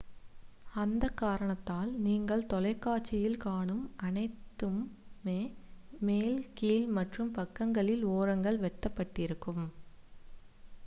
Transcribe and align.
அந்த 0.73 1.05
காரணத்தால் 1.15 1.89
நீங்கள் 1.99 2.45
தொலைக்காட்சியில் 2.45 3.37
காணும் 3.37 3.83
அனைத்துமே 3.99 5.37
மேல் 6.01 6.39
கீழ் 6.53 6.87
மற்றும் 6.97 7.31
பக்கங்களில் 7.37 8.03
ஓரங்கள் 8.15 8.57
வெட்டப்பட்டிருக்கும் 8.65 9.63